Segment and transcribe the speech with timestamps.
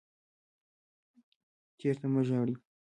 [1.77, 2.55] تیر ته مه ژاړئ